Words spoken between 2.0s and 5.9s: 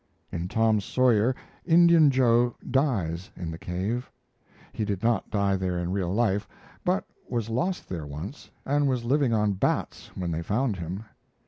Joe dies in the cave. He did not die there